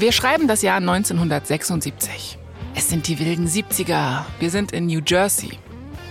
[0.00, 2.38] Wir schreiben das Jahr 1976.
[2.76, 4.20] Es sind die wilden 70er.
[4.38, 5.58] Wir sind in New Jersey.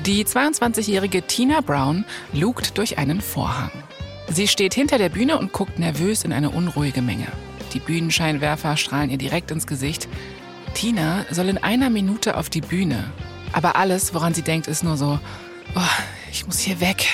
[0.05, 2.03] Die 22-jährige Tina Brown
[2.33, 3.71] lugt durch einen Vorhang.
[4.27, 7.27] Sie steht hinter der Bühne und guckt nervös in eine unruhige Menge.
[7.73, 10.09] Die Bühnenscheinwerfer strahlen ihr direkt ins Gesicht.
[10.73, 13.09] Tina soll in einer Minute auf die Bühne.
[13.53, 15.17] Aber alles, woran sie denkt, ist nur so,
[15.77, 17.05] oh, ich muss hier weg.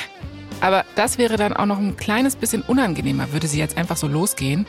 [0.59, 4.08] Aber das wäre dann auch noch ein kleines bisschen unangenehmer, würde sie jetzt einfach so
[4.08, 4.66] losgehen,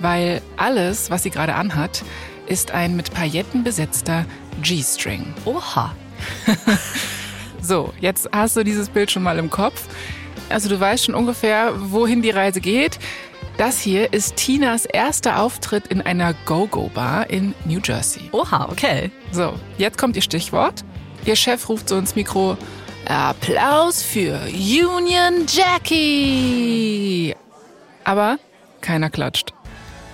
[0.00, 2.02] weil alles, was sie gerade anhat,
[2.46, 4.24] ist ein mit Pailletten besetzter
[4.62, 5.34] G-String.
[5.44, 5.94] Oha.
[7.60, 9.86] so, jetzt hast du dieses Bild schon mal im Kopf.
[10.48, 12.98] Also du weißt schon ungefähr, wohin die Reise geht.
[13.56, 18.28] Das hier ist Tinas erster Auftritt in einer Go-Go-Bar in New Jersey.
[18.32, 19.10] Oha, okay.
[19.32, 20.84] So, jetzt kommt ihr Stichwort.
[21.24, 22.58] Ihr Chef ruft so ins Mikro,
[23.08, 27.34] Applaus für Union Jackie.
[28.04, 28.38] Aber
[28.80, 29.52] keiner klatscht.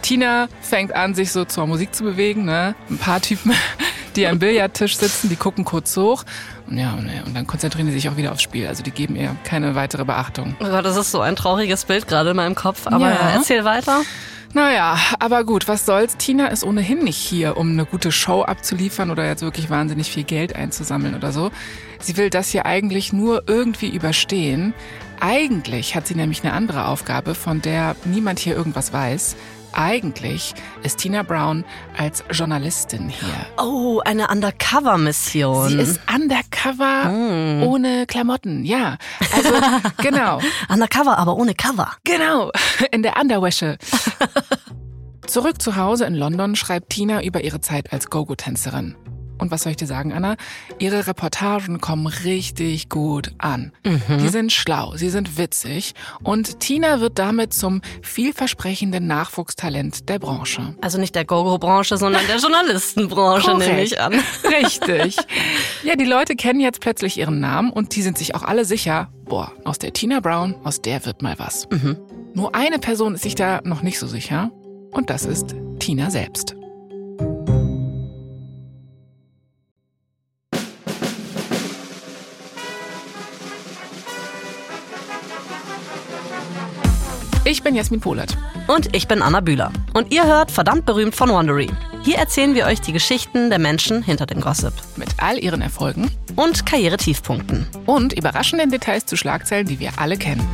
[0.03, 2.45] Tina fängt an, sich so zur Musik zu bewegen.
[2.45, 2.75] Ne?
[2.91, 3.53] Ein paar Typen,
[4.17, 6.25] die am Billardtisch sitzen, die gucken kurz hoch.
[6.69, 8.67] Und ja, und dann konzentrieren die sich auch wieder aufs Spiel.
[8.67, 10.57] Also die geben ihr keine weitere Beachtung.
[10.61, 12.87] Oh Gott, das ist so ein trauriges Bild gerade in meinem Kopf.
[12.87, 13.31] Aber ja.
[13.35, 14.01] erzähl weiter.
[14.55, 16.19] Naja, aber gut, was soll's?
[16.19, 20.25] Tina ist ohnehin nicht hier, um eine gute Show abzuliefern oder jetzt wirklich wahnsinnig viel
[20.25, 21.51] Geld einzusammeln oder so.
[22.01, 24.75] Sie will das hier eigentlich nur irgendwie überstehen.
[25.21, 29.37] Eigentlich hat sie nämlich eine andere Aufgabe, von der niemand hier irgendwas weiß.
[29.73, 31.65] Eigentlich ist Tina Brown
[31.97, 33.47] als Journalistin hier.
[33.59, 35.69] Oh, eine Undercover-Mission.
[35.69, 37.63] Sie ist Undercover mm.
[37.63, 38.99] ohne Klamotten, ja.
[39.33, 39.55] Also,
[40.03, 40.41] genau.
[40.69, 41.93] Undercover, aber ohne Cover.
[42.05, 42.51] Genau,
[42.91, 43.79] in der Underwäsche.
[45.27, 48.97] Zurück zu Hause in London schreibt Tina über ihre Zeit als Gogo-Tänzerin.
[49.39, 50.37] Und was soll ich dir sagen, Anna?
[50.79, 53.73] Ihre Reportagen kommen richtig gut an.
[53.85, 54.19] Mhm.
[54.19, 60.75] Die sind schlau, sie sind witzig und Tina wird damit zum vielversprechenden Nachwuchstalent der Branche.
[60.81, 64.15] Also nicht der Gogo-Branche, sondern der Journalistenbranche, nehme ich an.
[64.45, 65.17] Richtig.
[65.83, 69.09] Ja, die Leute kennen jetzt plötzlich ihren Namen und die sind sich auch alle sicher,
[69.25, 71.69] boah, aus der Tina Brown, aus der wird mal was.
[71.71, 71.97] Mhm.
[72.35, 74.51] Nur eine Person ist sich da noch nicht so sicher
[74.93, 76.55] und das ist Tina selbst.
[87.63, 88.37] Ich bin Jasmin Polat.
[88.67, 89.71] Und ich bin Anna Bühler.
[89.95, 91.71] Und ihr hört verdammt berühmt von Wondery.
[92.03, 94.73] Hier erzählen wir euch die Geschichten der Menschen hinter dem Gossip.
[94.97, 97.69] Mit all ihren Erfolgen und Karrieretiefpunkten.
[97.87, 100.45] Und überraschenden Details zu Schlagzeilen, die wir alle kennen.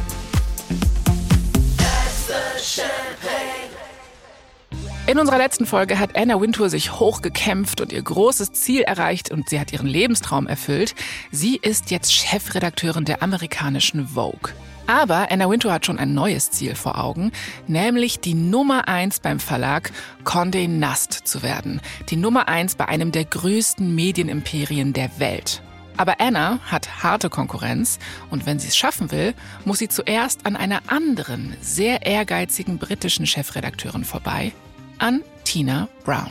[5.07, 9.49] In unserer letzten Folge hat Anna Wintour sich hochgekämpft und ihr großes Ziel erreicht und
[9.49, 10.95] sie hat ihren Lebenstraum erfüllt.
[11.31, 14.53] Sie ist jetzt Chefredakteurin der amerikanischen Vogue.
[14.89, 17.31] Aber Anna Wintour hat schon ein neues Ziel vor Augen,
[17.67, 19.93] nämlich die Nummer eins beim Verlag
[20.25, 21.83] Condé Nast zu werden.
[22.09, 25.63] Die Nummer eins bei einem der größten Medienimperien der Welt.
[25.99, 27.99] Aber Anna hat harte Konkurrenz
[28.31, 29.35] und wenn sie es schaffen will,
[29.67, 34.53] muss sie zuerst an einer anderen, sehr ehrgeizigen britischen Chefredakteurin vorbei,
[34.97, 36.31] an Tina Brown.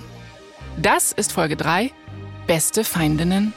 [0.81, 1.91] Das ist Folge 3,
[2.47, 3.53] Beste Feindinnen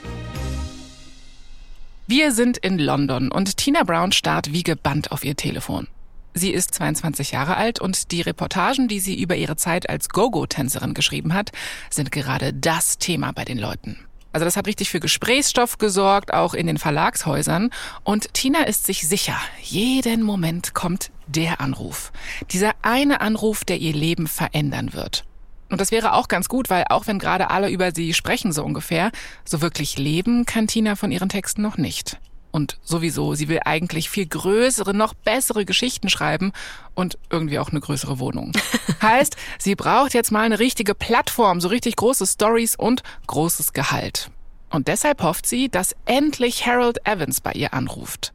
[2.10, 5.86] wir sind in London und Tina Brown starrt wie gebannt auf ihr Telefon.
[6.34, 10.92] Sie ist 22 Jahre alt und die Reportagen, die sie über ihre Zeit als Go-Go-Tänzerin
[10.92, 11.52] geschrieben hat,
[11.88, 13.96] sind gerade das Thema bei den Leuten.
[14.32, 17.70] Also das hat richtig für Gesprächsstoff gesorgt, auch in den Verlagshäusern.
[18.02, 22.10] Und Tina ist sich sicher, jeden Moment kommt der Anruf.
[22.50, 25.24] Dieser eine Anruf, der ihr Leben verändern wird.
[25.70, 28.64] Und das wäre auch ganz gut, weil auch wenn gerade alle über sie sprechen, so
[28.64, 29.12] ungefähr,
[29.44, 32.18] so wirklich leben kann Tina von ihren Texten noch nicht.
[32.52, 36.52] Und sowieso, sie will eigentlich viel größere, noch bessere Geschichten schreiben
[36.94, 38.52] und irgendwie auch eine größere Wohnung.
[39.02, 44.30] heißt, sie braucht jetzt mal eine richtige Plattform, so richtig große Stories und großes Gehalt.
[44.68, 48.32] Und deshalb hofft sie, dass endlich Harold Evans bei ihr anruft.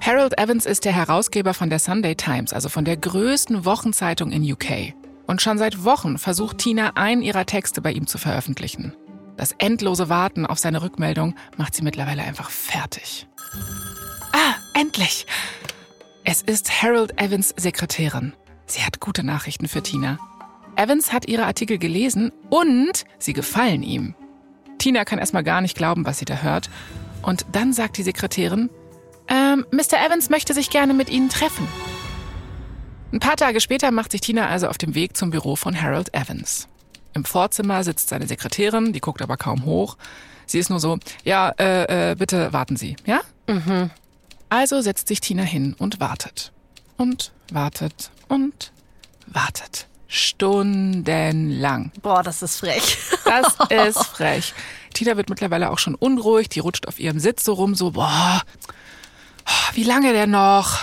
[0.00, 4.52] Harold Evans ist der Herausgeber von der Sunday Times, also von der größten Wochenzeitung in
[4.52, 4.94] UK.
[5.26, 8.94] Und schon seit Wochen versucht Tina, einen ihrer Texte bei ihm zu veröffentlichen.
[9.36, 13.26] Das endlose Warten auf seine Rückmeldung macht sie mittlerweile einfach fertig.
[14.32, 15.26] Ah, endlich!
[16.24, 18.32] Es ist Harold Evans Sekretärin.
[18.66, 20.18] Sie hat gute Nachrichten für Tina.
[20.76, 24.14] Evans hat ihre Artikel gelesen und sie gefallen ihm.
[24.78, 26.70] Tina kann erstmal gar nicht glauben, was sie da hört.
[27.22, 28.70] Und dann sagt die Sekretärin,
[29.28, 30.04] ähm, Mr.
[30.04, 31.66] Evans möchte sich gerne mit Ihnen treffen.
[33.14, 36.12] Ein paar Tage später macht sich Tina also auf dem Weg zum Büro von Harold
[36.12, 36.66] Evans.
[37.12, 39.96] Im Vorzimmer sitzt seine Sekretärin, die guckt aber kaum hoch.
[40.46, 43.20] Sie ist nur so, ja, äh, äh, bitte warten Sie, ja?
[43.46, 43.90] Mhm.
[44.48, 46.50] Also setzt sich Tina hin und wartet.
[46.96, 48.72] Und wartet und
[49.28, 49.86] wartet.
[50.08, 51.92] Stundenlang.
[52.02, 52.98] Boah, das ist frech.
[53.24, 54.54] Das ist frech.
[54.92, 58.42] Tina wird mittlerweile auch schon unruhig, die rutscht auf ihrem Sitz so rum, so, boah,
[59.74, 60.80] wie lange denn noch?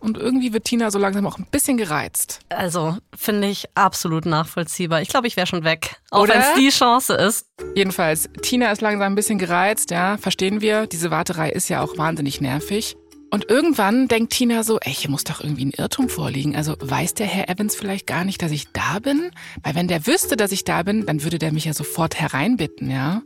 [0.00, 2.40] Und irgendwie wird Tina so langsam auch ein bisschen gereizt.
[2.48, 5.02] Also, finde ich absolut nachvollziehbar.
[5.02, 5.96] Ich glaube, ich wäre schon weg.
[6.10, 6.34] Auch Oder?
[6.34, 7.46] wenn es die Chance ist.
[7.74, 10.86] Jedenfalls, Tina ist langsam ein bisschen gereizt, ja, verstehen wir.
[10.86, 12.96] Diese Warterei ist ja auch wahnsinnig nervig.
[13.30, 16.56] Und irgendwann denkt Tina so, ey, hier muss doch irgendwie ein Irrtum vorliegen.
[16.56, 19.30] Also weiß der Herr Evans vielleicht gar nicht, dass ich da bin?
[19.62, 22.90] Weil wenn der wüsste, dass ich da bin, dann würde der mich ja sofort hereinbitten,
[22.90, 23.22] ja?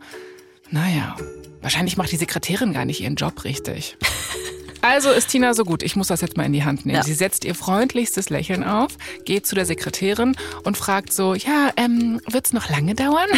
[0.71, 1.17] Naja,
[1.61, 3.97] wahrscheinlich macht die Sekretärin gar nicht ihren Job richtig.
[4.83, 6.97] Also ist Tina so gut, ich muss das jetzt mal in die Hand nehmen.
[6.97, 7.03] Ja.
[7.03, 12.21] Sie setzt ihr freundlichstes Lächeln auf, geht zu der Sekretärin und fragt so, ja, ähm,
[12.29, 13.29] wird's noch lange dauern?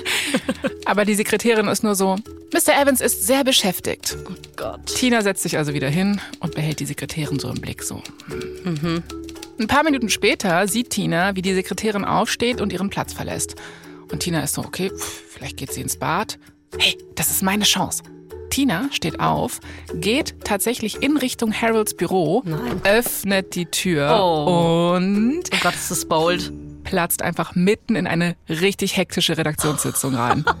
[0.84, 2.16] Aber die Sekretärin ist nur so,
[2.52, 2.80] Mr.
[2.82, 4.16] Evans ist sehr beschäftigt.
[4.28, 4.86] Oh Gott.
[4.86, 8.02] Tina setzt sich also wieder hin und behält die Sekretärin so im Blick so.
[8.80, 9.02] hm.
[9.60, 13.54] Ein paar Minuten später sieht Tina, wie die Sekretärin aufsteht und ihren Platz verlässt.
[14.10, 16.38] Und Tina ist so, okay, pff, vielleicht geht sie ins Bad.
[16.78, 18.02] Hey, das ist meine Chance.
[18.50, 19.60] Tina steht auf,
[19.94, 22.80] geht tatsächlich in Richtung Harolds Büro, Nein.
[22.84, 24.94] öffnet die Tür Oh.
[24.96, 26.52] und Oh Gott, ist das bold.
[26.84, 30.44] platzt einfach mitten in eine richtig hektische Redaktionssitzung rein.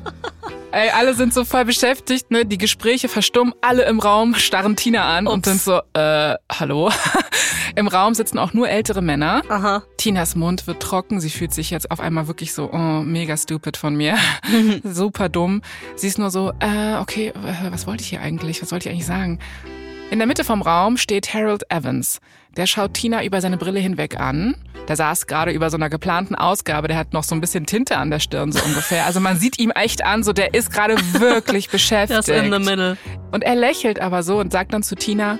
[0.72, 2.46] Ey, alle sind so voll beschäftigt, ne?
[2.46, 5.48] Die Gespräche verstummen, alle im Raum starren Tina an und Ups.
[5.48, 6.90] sind so, äh, hallo?
[7.76, 9.42] Im Raum sitzen auch nur ältere Männer.
[9.48, 9.82] Aha.
[9.96, 13.76] Tinas Mund wird trocken, sie fühlt sich jetzt auf einmal wirklich so, oh, mega stupid
[13.76, 14.16] von mir.
[14.84, 15.62] Super dumm.
[15.96, 17.32] Sie ist nur so, äh, okay,
[17.70, 18.62] was wollte ich hier eigentlich?
[18.62, 19.40] Was wollte ich eigentlich sagen?
[20.10, 22.20] In der Mitte vom Raum steht Harold Evans.
[22.56, 24.56] Der schaut Tina über seine Brille hinweg an.
[24.88, 26.88] Der saß gerade über so einer geplanten Ausgabe.
[26.88, 29.06] Der hat noch so ein bisschen Tinte an der Stirn, so ungefähr.
[29.06, 32.28] Also man sieht ihm echt an, so der ist gerade wirklich Das beschäftigt.
[32.28, 32.96] in the middle.
[33.30, 35.38] Und er lächelt aber so und sagt dann zu Tina,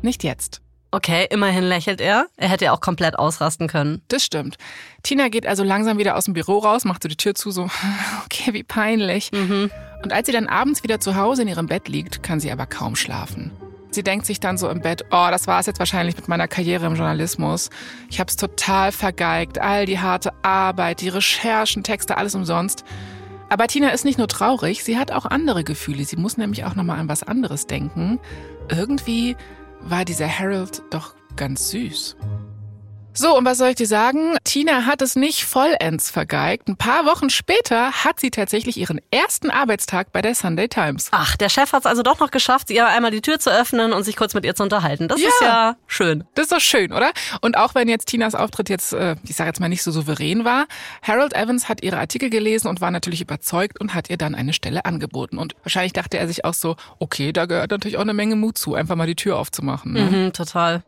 [0.00, 0.60] nicht jetzt.
[0.92, 2.26] Okay, immerhin lächelt er.
[2.36, 4.00] Er hätte ja auch komplett ausrasten können.
[4.08, 4.56] Das stimmt.
[5.02, 7.64] Tina geht also langsam wieder aus dem Büro raus, macht so die Tür zu, so,
[8.24, 9.30] okay, wie peinlich.
[9.32, 12.64] Und als sie dann abends wieder zu Hause in ihrem Bett liegt, kann sie aber
[12.66, 13.50] kaum schlafen.
[13.90, 16.48] Sie denkt sich dann so im Bett, oh, das war es jetzt wahrscheinlich mit meiner
[16.48, 17.70] Karriere im Journalismus.
[18.10, 22.84] Ich habe es total vergeigt, all die harte Arbeit, die Recherchen, Texte, alles umsonst.
[23.48, 26.04] Aber Tina ist nicht nur traurig, sie hat auch andere Gefühle.
[26.04, 28.20] Sie muss nämlich auch nochmal an was anderes denken.
[28.70, 29.36] Irgendwie
[29.80, 32.16] war dieser Harold doch ganz süß.
[33.18, 34.36] So, und was soll ich dir sagen?
[34.44, 36.68] Tina hat es nicht vollends vergeigt.
[36.68, 41.08] Ein paar Wochen später hat sie tatsächlich ihren ersten Arbeitstag bei der Sunday Times.
[41.10, 43.92] Ach, der Chef hat es also doch noch geschafft, ihr einmal die Tür zu öffnen
[43.92, 45.08] und sich kurz mit ihr zu unterhalten.
[45.08, 45.26] Das Ja.
[45.28, 46.22] ist ja schön.
[46.36, 47.10] Das ist doch schön, oder?
[47.40, 50.44] Und auch wenn jetzt Tinas Auftritt jetzt, äh, ich sage jetzt mal nicht so souverän
[50.44, 50.66] war,
[51.02, 54.52] Harold Evans hat ihre Artikel gelesen und war natürlich überzeugt und hat ihr dann eine
[54.52, 55.38] Stelle angeboten.
[55.38, 58.58] Und wahrscheinlich dachte er sich auch so, okay, da gehört natürlich auch eine Menge Mut
[58.58, 59.92] zu, einfach mal die Tür aufzumachen.
[59.94, 60.02] Ne?
[60.02, 60.84] Mhm, total.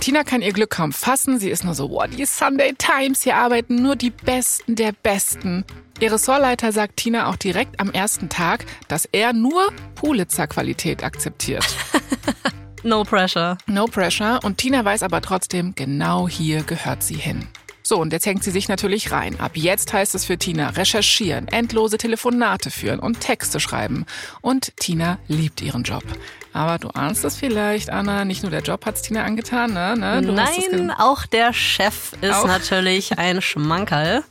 [0.00, 1.38] Tina kann ihr Glück kaum fassen.
[1.38, 5.64] Sie ist nur so, wow, die Sunday Times, hier arbeiten nur die Besten der Besten.
[6.00, 11.66] Ihr Ressortleiter sagt Tina auch direkt am ersten Tag, dass er nur Pulitzer-Qualität akzeptiert.
[12.82, 13.58] No pressure.
[13.66, 14.40] No pressure.
[14.42, 17.46] Und Tina weiß aber trotzdem, genau hier gehört sie hin.
[17.90, 19.40] So, und jetzt hängt sie sich natürlich rein.
[19.40, 24.06] Ab jetzt heißt es für Tina recherchieren, endlose Telefonate führen und Texte schreiben.
[24.42, 26.04] Und Tina liebt ihren Job.
[26.52, 29.96] Aber du ahnst es vielleicht, Anna, nicht nur der Job hat's Tina angetan, ne?
[29.96, 30.20] ne?
[30.20, 32.46] Es Nein, auch der Chef ist Auch.
[32.46, 34.22] natürlich ein Schmankerl.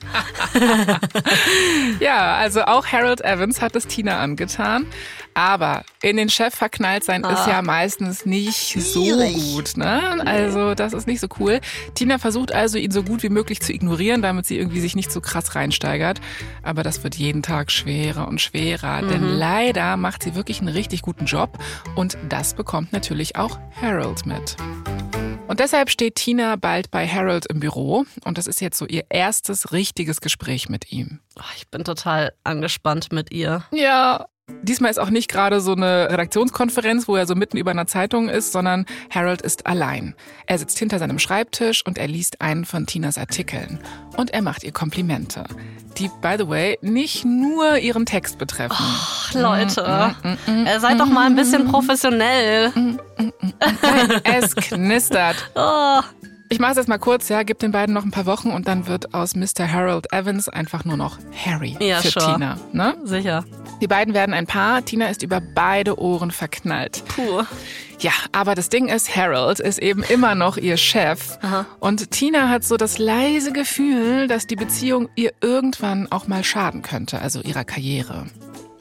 [2.00, 4.86] Ja, also auch Harold Evans hat es Tina angetan.
[5.40, 9.04] Aber in den Chef verknallt sein ist ja meistens nicht so Ah.
[9.06, 9.36] Schwierig.
[9.54, 9.78] gut.
[9.78, 10.22] Ne?
[10.26, 11.62] Also das ist nicht so cool.
[11.96, 15.14] Tina versucht also, ihn so gut wie möglich zu ignorieren, damit sie irgendwie sich nicht
[15.14, 16.20] so krass reinsteigert.
[16.62, 19.02] Aber das wird jeden Tag schwerer und schwerer.
[19.02, 19.38] Denn Mhm.
[19.38, 21.58] leider macht sie wirklich einen richtig guten Job.
[21.96, 24.58] Und das bekommt natürlich auch Harold mit.
[25.48, 28.04] Und deshalb steht Tina bald bei Harold im Büro.
[28.26, 31.22] Und das ist jetzt so ihr erstes richtiges Gespräch mit ihm.
[31.56, 33.64] Ich bin total angespannt mit ihr.
[33.72, 34.28] Ja.
[34.62, 38.30] Diesmal ist auch nicht gerade so eine Redaktionskonferenz, wo er so mitten über einer Zeitung
[38.30, 40.16] ist, sondern Harold ist allein.
[40.46, 43.80] Er sitzt hinter seinem Schreibtisch und er liest einen von Tinas Artikeln.
[44.18, 45.46] Und er macht ihr Komplimente,
[45.98, 48.76] die, by the way, nicht nur ihren Text betreffen.
[48.80, 50.16] Ach, Leute,
[50.48, 52.72] äh, seid doch mal ein bisschen professionell.
[54.24, 55.36] Es knistert.
[55.56, 56.00] Oh,
[56.52, 58.68] Ich mache es jetzt mal kurz, ja, gib den beiden noch ein paar Wochen und
[58.68, 59.72] dann wird aus Mr.
[59.72, 62.34] Harold Evans einfach nur noch Harry Ja, für sure.
[62.34, 62.58] Tina.
[62.74, 62.98] Ne?
[63.04, 63.46] sicher.
[63.82, 64.84] Die beiden werden ein Paar.
[64.84, 67.04] Tina ist über beide Ohren verknallt.
[67.08, 67.44] Puh.
[68.00, 71.38] Ja, aber das Ding ist, Harold ist eben immer noch ihr Chef.
[71.80, 76.82] Und Tina hat so das leise Gefühl, dass die Beziehung ihr irgendwann auch mal schaden
[76.82, 78.26] könnte, also ihrer Karriere.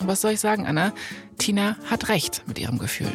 [0.00, 0.92] Und was soll ich sagen, Anna?
[1.36, 3.12] Tina hat recht mit ihrem Gefühl.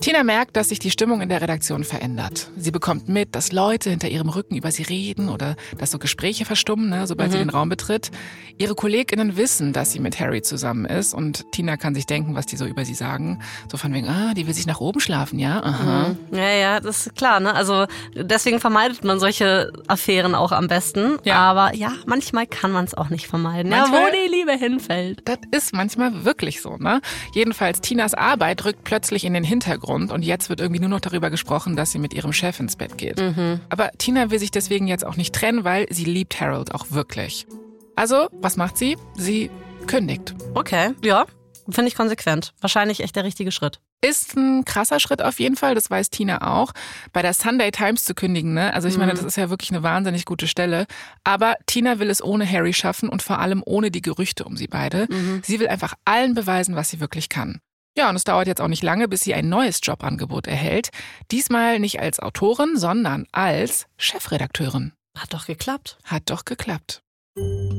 [0.00, 2.50] Tina merkt, dass sich die Stimmung in der Redaktion verändert.
[2.56, 6.44] Sie bekommt mit, dass Leute hinter ihrem Rücken über sie reden oder dass so Gespräche
[6.44, 7.32] verstummen, ne, sobald mhm.
[7.32, 8.10] sie den Raum betritt.
[8.58, 12.46] Ihre KollegInnen wissen, dass sie mit Harry zusammen ist und Tina kann sich denken, was
[12.46, 13.40] die so über sie sagen.
[13.70, 15.62] So von wegen, ah, die will sich nach oben schlafen, ja?
[15.62, 16.08] Aha.
[16.08, 16.36] Mhm.
[16.36, 17.54] Ja, ja, das ist klar, ne?
[17.54, 21.18] Also deswegen vermeidet man solche Affären auch am besten.
[21.24, 21.36] Ja.
[21.36, 23.70] Aber ja, manchmal kann man es auch nicht vermeiden.
[23.70, 25.22] Manchmal, ja, wo die Liebe hinfällt.
[25.24, 27.00] Das ist manchmal wirklich so, ne?
[27.34, 31.30] Jedenfalls, Tinas Arbeit rückt plötzlich in den Hintergrund und jetzt wird irgendwie nur noch darüber
[31.30, 33.18] gesprochen, dass sie mit ihrem Chef ins Bett geht.
[33.20, 33.60] Mhm.
[33.68, 37.46] Aber Tina will sich deswegen jetzt auch nicht trennen, weil sie liebt Harold auch wirklich.
[37.94, 38.96] Also, was macht sie?
[39.14, 39.50] Sie
[39.86, 40.34] kündigt.
[40.54, 41.26] Okay, ja,
[41.68, 42.52] finde ich konsequent.
[42.60, 43.80] Wahrscheinlich echt der richtige Schritt.
[44.02, 46.72] Ist ein krasser Schritt auf jeden Fall, das weiß Tina auch.
[47.12, 48.74] Bei der Sunday Times zu kündigen, ne?
[48.74, 49.16] Also ich meine, mhm.
[49.16, 50.86] das ist ja wirklich eine wahnsinnig gute Stelle.
[51.24, 54.68] Aber Tina will es ohne Harry schaffen und vor allem ohne die Gerüchte um sie
[54.68, 55.06] beide.
[55.10, 55.40] Mhm.
[55.44, 57.60] Sie will einfach allen beweisen, was sie wirklich kann.
[57.98, 60.90] Ja, und es dauert jetzt auch nicht lange, bis sie ein neues Jobangebot erhält.
[61.30, 64.92] Diesmal nicht als Autorin, sondern als Chefredakteurin.
[65.16, 65.96] Hat doch geklappt.
[66.04, 67.00] Hat doch geklappt.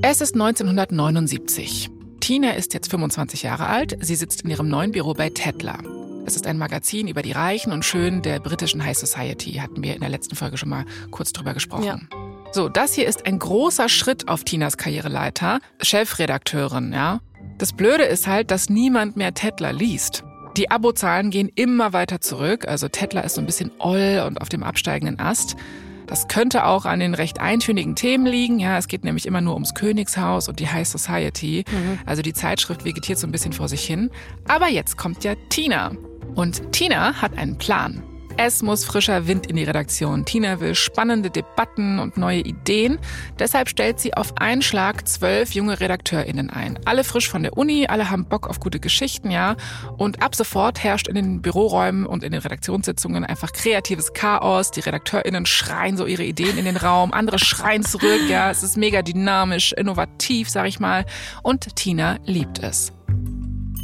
[0.02, 1.90] Es ist 1979.
[2.20, 3.96] Tina ist jetzt 25 Jahre alt.
[4.02, 5.78] Sie sitzt in ihrem neuen Büro bei Tetler.
[6.26, 9.54] Es ist ein Magazin über die Reichen und Schönen der britischen High Society.
[9.54, 12.10] Hatten wir in der letzten Folge schon mal kurz drüber gesprochen.
[12.12, 12.28] Ja.
[12.52, 15.60] So, das hier ist ein großer Schritt auf Tinas Karriereleiter.
[15.82, 17.22] Chefredakteurin, ja.
[17.58, 20.24] Das Blöde ist halt, dass niemand mehr Tetler liest.
[20.58, 22.68] Die Abozahlen gehen immer weiter zurück.
[22.68, 25.56] Also Tetler ist so ein bisschen oll und auf dem absteigenden Ast.
[26.06, 28.60] Das könnte auch an den recht eintönigen Themen liegen.
[28.60, 31.66] Ja, es geht nämlich immer nur ums Königshaus und die High Society.
[31.70, 32.00] Mhm.
[32.06, 34.10] Also die Zeitschrift vegetiert so ein bisschen vor sich hin.
[34.48, 35.92] Aber jetzt kommt ja Tina.
[36.36, 38.04] Und Tina hat einen Plan.
[38.40, 40.24] Es muss frischer Wind in die Redaktion.
[40.24, 43.00] Tina will spannende Debatten und neue Ideen.
[43.40, 46.78] Deshalb stellt sie auf einen Schlag zwölf junge RedakteurInnen ein.
[46.86, 49.56] Alle frisch von der Uni, alle haben Bock auf gute Geschichten, ja.
[49.98, 54.70] Und ab sofort herrscht in den Büroräumen und in den Redaktionssitzungen einfach kreatives Chaos.
[54.70, 58.52] Die RedakteurInnen schreien so ihre Ideen in den Raum, andere schreien zurück, ja.
[58.52, 61.06] Es ist mega dynamisch, innovativ, sag ich mal.
[61.42, 62.94] Und Tina liebt es.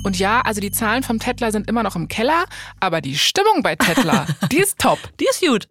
[0.03, 2.45] Und ja, also die Zahlen vom Tetler sind immer noch im Keller,
[2.79, 4.99] aber die Stimmung bei Tetler, die ist top.
[5.19, 5.67] Die ist gut.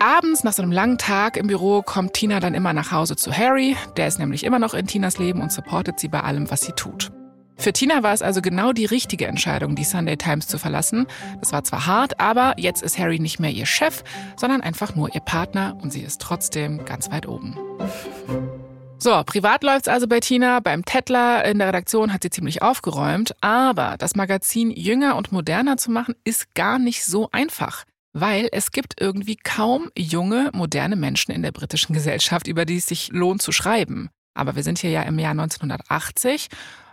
[0.00, 3.36] Abends nach so einem langen Tag im Büro kommt Tina dann immer nach Hause zu
[3.36, 3.76] Harry.
[3.96, 6.72] Der ist nämlich immer noch in Tinas Leben und supportet sie bei allem, was sie
[6.72, 7.10] tut.
[7.56, 11.06] Für Tina war es also genau die richtige Entscheidung, die Sunday Times zu verlassen.
[11.40, 14.04] Das war zwar hart, aber jetzt ist Harry nicht mehr ihr Chef,
[14.36, 17.58] sondern einfach nur ihr Partner und sie ist trotzdem ganz weit oben.
[19.00, 20.58] So, privat läuft's also bei Tina.
[20.58, 23.32] Beim Tettler in der Redaktion hat sie ziemlich aufgeräumt.
[23.40, 27.84] Aber das Magazin jünger und moderner zu machen, ist gar nicht so einfach.
[28.12, 32.86] Weil es gibt irgendwie kaum junge, moderne Menschen in der britischen Gesellschaft, über die es
[32.86, 34.10] sich lohnt zu schreiben.
[34.34, 36.48] Aber wir sind hier ja im Jahr 1980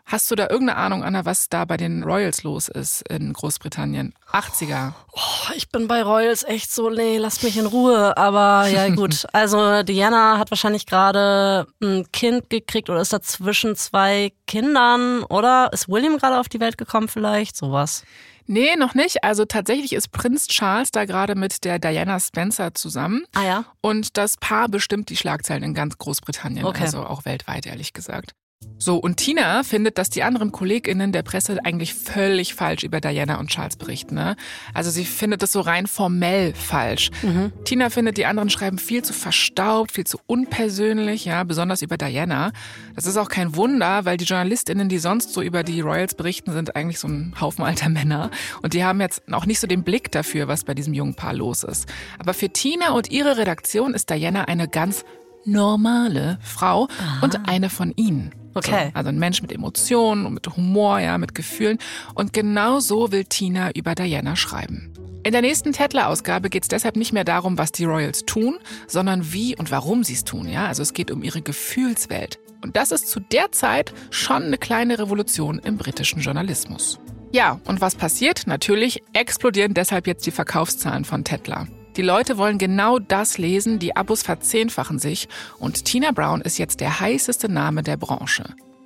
[0.07, 4.13] Hast du da irgendeine Ahnung, Anna, was da bei den Royals los ist in Großbritannien?
[4.31, 4.93] 80er.
[5.11, 8.15] Oh, ich bin bei Royals echt so, nee, lass mich in Ruhe.
[8.15, 9.25] Aber ja, gut.
[9.33, 15.71] Also Diana hat wahrscheinlich gerade ein Kind gekriegt oder ist da zwischen zwei Kindern, oder?
[15.73, 17.55] Ist William gerade auf die Welt gekommen vielleicht?
[17.55, 18.03] Sowas.
[18.45, 19.23] Nee, noch nicht.
[19.23, 23.25] Also tatsächlich ist Prinz Charles da gerade mit der Diana Spencer zusammen.
[23.33, 23.65] Ah ja.
[23.81, 26.83] Und das Paar bestimmt die Schlagzeilen in ganz Großbritannien, okay.
[26.83, 28.35] also auch weltweit, ehrlich gesagt.
[28.77, 33.39] So, und Tina findet, dass die anderen KollegInnen der Presse eigentlich völlig falsch über Diana
[33.39, 34.15] und Charles berichten.
[34.15, 34.35] Ne?
[34.73, 37.09] Also sie findet das so rein formell falsch.
[37.23, 37.53] Mhm.
[37.63, 42.51] Tina findet, die anderen schreiben viel zu verstaubt, viel zu unpersönlich, ja, besonders über Diana.
[42.95, 46.51] Das ist auch kein Wunder, weil die JournalistInnen, die sonst so über die Royals berichten,
[46.51, 48.29] sind eigentlich so ein Haufen alter Männer.
[48.61, 51.33] Und die haben jetzt auch nicht so den Blick dafür, was bei diesem jungen Paar
[51.33, 51.87] los ist.
[52.19, 55.05] Aber für Tina und ihre Redaktion ist Diana eine ganz
[55.45, 57.19] normale Frau Aha.
[57.21, 58.44] und eine von ihnen.
[58.55, 58.87] Okay.
[58.87, 61.77] So, also ein Mensch mit Emotionen und mit Humor, ja, mit Gefühlen.
[62.15, 64.91] Und genau so will Tina über Diana schreiben.
[65.23, 69.33] In der nächsten Tetler-Ausgabe geht es deshalb nicht mehr darum, was die Royals tun, sondern
[69.33, 70.47] wie und warum sie es tun.
[70.47, 70.67] Ja?
[70.67, 72.39] Also es geht um ihre Gefühlswelt.
[72.61, 76.99] Und das ist zu der Zeit schon eine kleine Revolution im britischen Journalismus.
[77.31, 78.47] Ja, und was passiert?
[78.47, 81.67] Natürlich explodieren deshalb jetzt die Verkaufszahlen von Tetler.
[81.95, 86.81] Die Leute wollen genau das lesen, die Abos verzehnfachen sich und Tina Brown ist jetzt
[86.81, 88.43] der heißeste Name der Branche.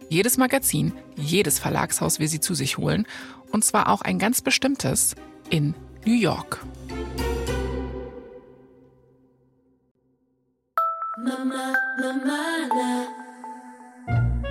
[0.10, 3.08] Jedes Magazin, jedes Verlagshaus will sie zu sich holen
[3.52, 5.16] und zwar auch ein ganz bestimmtes
[5.50, 5.74] in
[6.06, 6.64] New York.
[11.18, 13.19] Mama, Mama,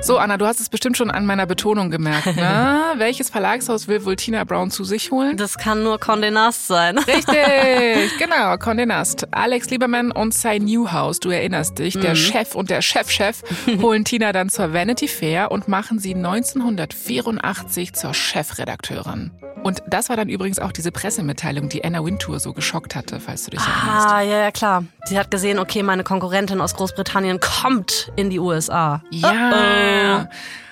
[0.01, 2.37] So, Anna, du hast es bestimmt schon an meiner Betonung gemerkt.
[2.37, 2.79] Ne?
[2.99, 5.37] Welches Verlagshaus will wohl Tina Brown zu sich holen?
[5.37, 6.99] Das kann nur Condé Nast sein.
[7.07, 9.27] Richtig, genau, Condé Nast.
[9.33, 13.43] Alex Lieberman und Cy Newhouse, du erinnerst dich, der Chef und der Chefchef
[13.83, 19.33] holen Tina dann zur Vanity Fair und machen sie 1984 zur Chefredakteurin.
[19.65, 23.45] Und das war dann übrigens auch diese Pressemitteilung, die Anna Wintour so geschockt hatte, falls
[23.45, 24.09] du dich erinnerst.
[24.09, 24.85] Ah, ja, ja, klar.
[25.05, 29.03] Sie hat gesehen, okay, meine Konkurrentin aus Großbritannien kommt in die USA.
[29.11, 29.51] Ja.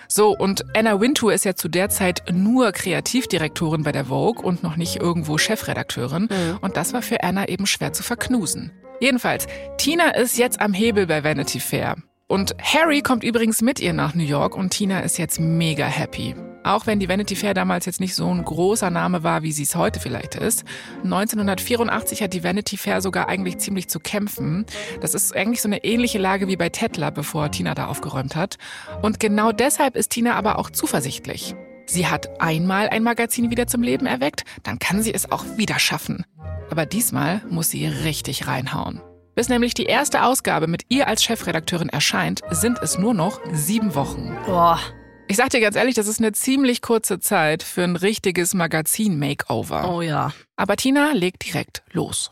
[0.09, 4.63] So, und Anna Wintour ist ja zu der Zeit nur Kreativdirektorin bei der Vogue und
[4.63, 6.29] noch nicht irgendwo Chefredakteurin.
[6.61, 8.73] Und das war für Anna eben schwer zu verknusen.
[9.01, 9.47] Jedenfalls,
[9.79, 11.97] Tina ist jetzt am Hebel bei Vanity Fair.
[12.29, 16.35] Und Harry kommt übrigens mit ihr nach New York und Tina ist jetzt mega happy.
[16.65, 19.63] Auch wenn die Vanity Fair damals jetzt nicht so ein großer Name war, wie sie
[19.63, 20.65] es heute vielleicht ist.
[21.05, 24.67] 1984 hat die Vanity Fair sogar eigentlich ziemlich zu kämpfen.
[25.01, 28.57] Das ist eigentlich so eine ähnliche Lage wie bei Tetler, bevor Tina da aufgeräumt hat.
[29.03, 31.55] Und genau deshalb ist Tina aber auch zuversichtlich.
[31.87, 35.79] Sie hat einmal ein Magazin wieder zum Leben erweckt, dann kann sie es auch wieder
[35.79, 36.25] schaffen.
[36.69, 39.01] Aber diesmal muss sie richtig reinhauen.
[39.37, 43.95] Bis nämlich die erste Ausgabe mit ihr als Chefredakteurin erscheint, sind es nur noch sieben
[43.95, 44.35] Wochen.
[44.47, 44.81] Boah.
[45.29, 49.95] Ich sag dir ganz ehrlich, das ist eine ziemlich kurze Zeit für ein richtiges Magazin-Makeover.
[49.95, 50.33] Oh ja.
[50.57, 52.31] Aber Tina legt direkt los.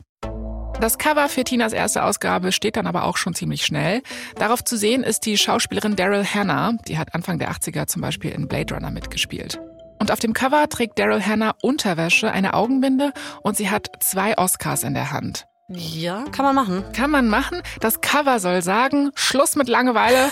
[0.81, 4.01] Das Cover für Tinas erste Ausgabe steht dann aber auch schon ziemlich schnell.
[4.37, 6.73] Darauf zu sehen ist die Schauspielerin Daryl Hannah.
[6.89, 9.61] Die hat Anfang der 80er zum Beispiel in Blade Runner mitgespielt.
[10.01, 14.85] Und auf dem Cover trägt Daryl Hannah Unterwäsche, eine Augenbinde und sie hat zwei Oscars
[14.85, 15.47] in der Hand.
[15.69, 16.85] Ja, kann man machen.
[16.93, 17.63] Kann man machen.
[17.81, 20.31] Das Cover soll sagen, Schluss mit Langeweile.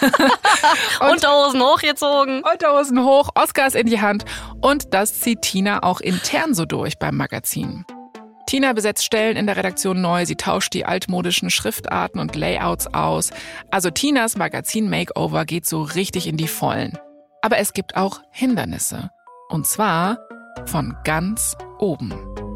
[1.00, 2.44] Und Unterhosen hochgezogen.
[2.44, 4.24] Unterhosen hoch, Oscars in die Hand.
[4.60, 7.84] Und das zieht Tina auch intern so durch beim Magazin.
[8.46, 13.30] Tina besetzt Stellen in der Redaktion neu, sie tauscht die altmodischen Schriftarten und Layouts aus.
[13.70, 16.96] Also Tinas Magazin Makeover geht so richtig in die Vollen.
[17.42, 19.10] Aber es gibt auch Hindernisse.
[19.48, 20.18] Und zwar
[20.66, 22.47] von ganz oben.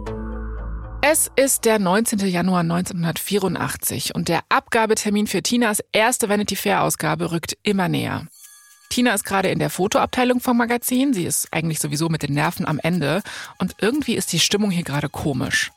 [1.04, 2.20] Es ist der 19.
[2.28, 8.28] Januar 1984 und der Abgabetermin für Tinas erste Vanity Fair Ausgabe rückt immer näher.
[8.88, 11.12] Tina ist gerade in der Fotoabteilung vom Magazin.
[11.12, 13.24] Sie ist eigentlich sowieso mit den Nerven am Ende
[13.58, 15.72] und irgendwie ist die Stimmung hier gerade komisch.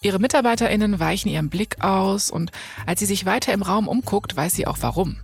[0.00, 2.52] Ihre MitarbeiterInnen weichen ihrem Blick aus und
[2.86, 5.16] als sie sich weiter im Raum umguckt, weiß sie auch warum.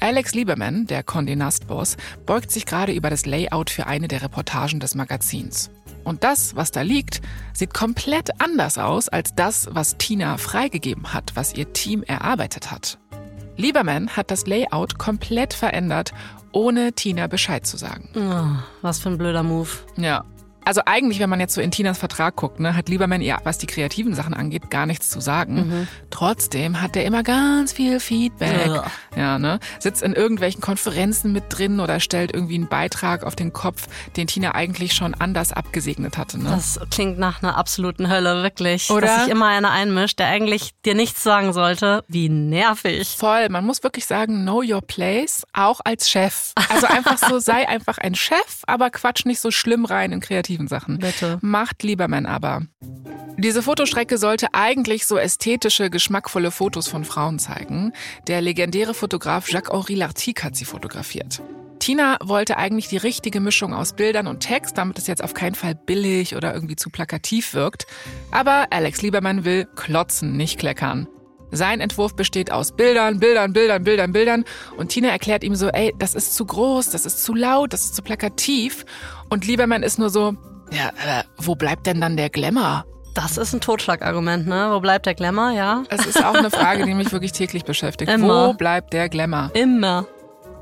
[0.00, 4.22] Alex Lieberman, der Condé Nast Boss, beugt sich gerade über das Layout für eine der
[4.22, 5.70] Reportagen des Magazins.
[6.04, 7.20] Und das, was da liegt,
[7.52, 12.98] sieht komplett anders aus als das, was Tina freigegeben hat, was ihr Team erarbeitet hat.
[13.56, 16.12] Lieberman hat das Layout komplett verändert,
[16.52, 18.08] ohne Tina Bescheid zu sagen.
[18.14, 19.68] Oh, was für ein blöder Move.
[19.96, 20.24] Ja.
[20.66, 23.56] Also eigentlich, wenn man jetzt so in Tinas Vertrag guckt, ne, hat Lieberman ihr, was
[23.56, 25.54] die kreativen Sachen angeht, gar nichts zu sagen.
[25.54, 25.88] Mhm.
[26.10, 28.66] Trotzdem hat er immer ganz viel Feedback.
[28.66, 28.84] Ja.
[29.16, 29.60] Ja, ne?
[29.78, 34.26] Sitzt in irgendwelchen Konferenzen mit drin oder stellt irgendwie einen Beitrag auf den Kopf, den
[34.26, 36.36] Tina eigentlich schon anders abgesegnet hatte.
[36.42, 36.50] Ne?
[36.50, 38.90] Das klingt nach einer absoluten Hölle, wirklich.
[38.90, 39.06] Oder?
[39.06, 42.02] Dass sich immer einer einmischt, der eigentlich dir nichts sagen sollte.
[42.08, 43.14] Wie nervig.
[43.16, 46.52] Voll, man muss wirklich sagen, know your place, auch als Chef.
[46.70, 50.18] Also einfach so, sei einfach ein Chef, aber quatsch nicht so schlimm rein in
[50.56, 50.98] kreativen Sachen.
[50.98, 51.38] Bitte.
[51.42, 52.62] Macht Lieberman aber.
[53.38, 57.92] Diese Fotostrecke sollte eigentlich so ästhetische, geschmackvolle Fotos von Frauen zeigen.
[58.28, 61.42] Der legendäre Fotograf Jacques-Henri Lartigue hat sie fotografiert.
[61.78, 65.54] Tina wollte eigentlich die richtige Mischung aus Bildern und Text, damit es jetzt auf keinen
[65.54, 67.86] Fall billig oder irgendwie zu plakativ wirkt.
[68.30, 71.06] Aber Alex Lieberman will klotzen, nicht kleckern.
[71.50, 74.44] Sein Entwurf besteht aus Bildern, Bildern, Bildern, Bildern, Bildern.
[74.76, 77.84] Und Tina erklärt ihm so, ey, das ist zu groß, das ist zu laut, das
[77.84, 78.84] ist zu plakativ.
[79.28, 80.34] Und Lieberman ist nur so,
[80.70, 82.84] ja, aber wo bleibt denn dann der Glamour?
[83.14, 84.68] Das ist ein Totschlagargument, ne?
[84.72, 85.84] Wo bleibt der Glamour, ja?
[85.88, 88.10] Es ist auch eine Frage, die mich wirklich täglich beschäftigt.
[88.10, 88.48] Immer.
[88.48, 89.50] Wo bleibt der Glamour?
[89.54, 90.06] Immer.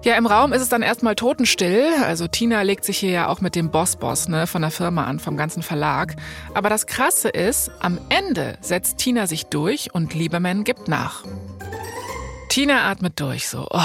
[0.05, 1.95] Ja, im Raum ist es dann erstmal totenstill.
[2.03, 5.19] Also Tina legt sich hier ja auch mit dem Boss-Boss ne, von der Firma an,
[5.19, 6.17] vom ganzen Verlag.
[6.53, 11.25] Aber das Krasse ist, am Ende setzt Tina sich durch und Lieberman gibt nach.
[12.51, 13.67] Tina atmet durch, so.
[13.71, 13.81] Oh,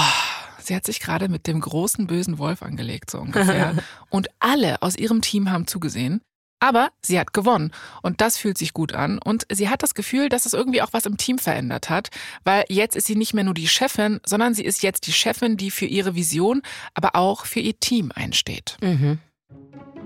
[0.62, 3.76] sie hat sich gerade mit dem großen bösen Wolf angelegt, so ungefähr.
[4.10, 6.20] und alle aus ihrem Team haben zugesehen.
[6.60, 10.28] Aber sie hat gewonnen und das fühlt sich gut an und sie hat das Gefühl,
[10.28, 12.10] dass es irgendwie auch was im Team verändert hat,
[12.44, 15.56] weil jetzt ist sie nicht mehr nur die Chefin, sondern sie ist jetzt die Chefin,
[15.56, 16.62] die für ihre Vision,
[16.94, 18.76] aber auch für ihr Team einsteht.
[18.82, 19.18] Mhm.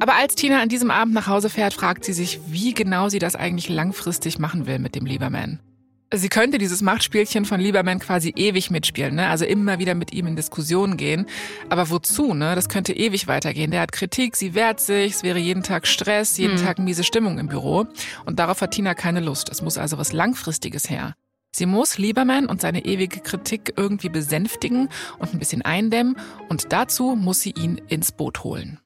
[0.01, 3.19] Aber als Tina an diesem Abend nach Hause fährt, fragt sie sich, wie genau sie
[3.19, 5.61] das eigentlich langfristig machen will mit dem Lieberman.
[6.17, 9.29] Sie könnte dieses Machtspielchen von Lieberman quasi ewig mitspielen, ne?
[9.29, 11.27] also immer wieder mit ihm in Diskussionen gehen.
[11.69, 12.35] Aber wozu?
[12.35, 12.55] Ne?
[12.55, 13.71] Das könnte ewig weitergehen.
[13.71, 16.65] Der hat Kritik, sie wehrt sich, es wäre jeden Tag Stress, jeden Hm.
[16.65, 17.87] Tag miese Stimmung im Büro.
[18.27, 19.49] Und darauf hat Tina keine Lust.
[19.51, 21.15] Es muss also was Langfristiges her.
[21.55, 26.17] Sie muss Lieberman und seine ewige Kritik irgendwie besänftigen und ein bisschen eindämmen
[26.49, 28.81] und dazu muss sie ihn ins Boot holen.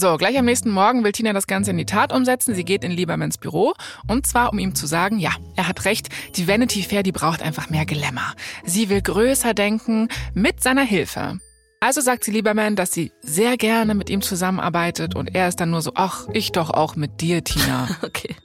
[0.00, 2.54] So, gleich am nächsten Morgen will Tina das Ganze in die Tat umsetzen.
[2.54, 3.74] Sie geht in Liebermans Büro
[4.08, 7.42] und zwar, um ihm zu sagen, ja, er hat recht, die Vanity Fair, die braucht
[7.42, 8.32] einfach mehr Glamour.
[8.64, 11.38] Sie will größer denken mit seiner Hilfe.
[11.80, 15.68] Also sagt sie Lieberman, dass sie sehr gerne mit ihm zusammenarbeitet und er ist dann
[15.68, 17.86] nur so, ach, ich doch auch mit dir, Tina.
[18.02, 18.36] okay.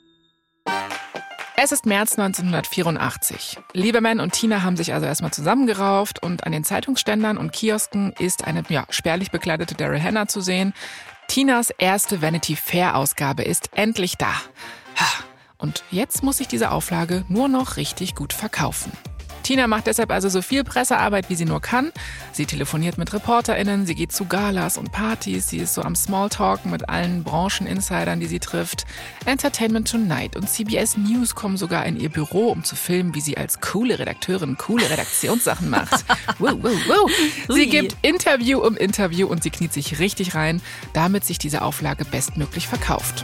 [1.55, 3.59] Es ist März 1984.
[3.71, 8.45] Lieberman und Tina haben sich also erstmal zusammengerauft und an den Zeitungsständern und Kiosken ist
[8.45, 10.73] eine ja, spärlich bekleidete Daryl Hannah zu sehen.
[11.27, 14.33] Tinas erste Vanity Fair Ausgabe ist endlich da.
[15.57, 18.91] Und jetzt muss sich diese Auflage nur noch richtig gut verkaufen.
[19.45, 21.91] Tina macht deshalb also so viel Pressearbeit, wie sie nur kann.
[22.31, 26.71] Sie telefoniert mit ReporterInnen, sie geht zu Galas und Partys, sie ist so am Smalltalken
[26.71, 28.85] mit allen Brancheninsidern, die sie trifft.
[29.27, 33.37] Entertainment Tonight und CBS News kommen sogar in ihr Büro, um zu filmen, wie sie
[33.37, 36.03] als coole Redakteurin coole Redaktionssachen macht.
[36.39, 37.11] Wow, wow, wow.
[37.49, 40.59] Sie gibt Interview um Interview und sie kniet sich richtig rein,
[40.93, 43.23] damit sich diese Auflage bestmöglich verkauft.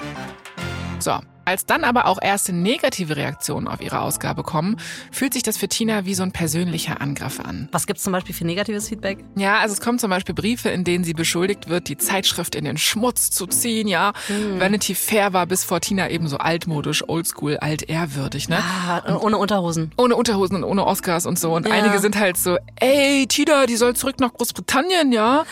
[1.00, 1.20] So,
[1.52, 4.78] als dann aber auch erste negative Reaktionen auf ihre Ausgabe kommen,
[5.12, 7.68] fühlt sich das für Tina wie so ein persönlicher Angriff an.
[7.72, 9.20] Was gibt es zum Beispiel für negatives Feedback?
[9.36, 12.64] Ja, also es kommen zum Beispiel Briefe, in denen sie beschuldigt wird, die Zeitschrift in
[12.64, 13.88] den Schmutz zu ziehen.
[13.88, 14.60] Ja, hm.
[14.60, 18.48] Vanity Fair war bis vor Tina eben so altmodisch, oldschool, altehrwürdig.
[18.48, 18.60] Ne?
[18.60, 19.92] Ah, ohne Unterhosen.
[19.98, 21.54] Ohne Unterhosen und ohne Oscars und so.
[21.54, 21.74] Und ja.
[21.74, 25.44] einige sind halt so, ey, Tina, die soll zurück nach Großbritannien, ja?